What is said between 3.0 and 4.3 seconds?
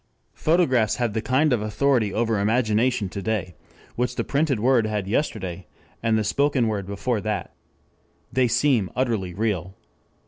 to day, which the